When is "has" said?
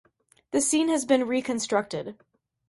0.89-1.05